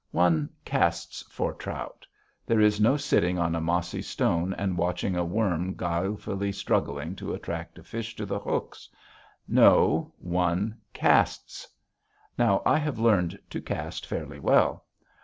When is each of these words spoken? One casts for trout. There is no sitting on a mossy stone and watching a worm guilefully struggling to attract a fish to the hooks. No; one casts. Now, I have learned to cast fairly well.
One 0.09 0.49
casts 0.65 1.21
for 1.29 1.53
trout. 1.53 2.07
There 2.47 2.59
is 2.59 2.81
no 2.81 2.97
sitting 2.97 3.37
on 3.37 3.53
a 3.53 3.61
mossy 3.61 4.01
stone 4.01 4.51
and 4.55 4.75
watching 4.75 5.15
a 5.15 5.23
worm 5.23 5.75
guilefully 5.75 6.51
struggling 6.53 7.15
to 7.17 7.35
attract 7.35 7.77
a 7.77 7.83
fish 7.83 8.15
to 8.15 8.25
the 8.25 8.39
hooks. 8.39 8.89
No; 9.47 10.11
one 10.17 10.79
casts. 10.91 11.67
Now, 12.35 12.63
I 12.65 12.79
have 12.79 12.97
learned 12.97 13.37
to 13.51 13.61
cast 13.61 14.07
fairly 14.07 14.39
well. 14.39 14.87